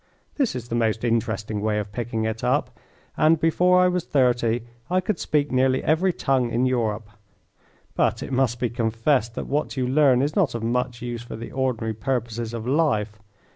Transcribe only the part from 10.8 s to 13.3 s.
use for the ordinary purposes of life.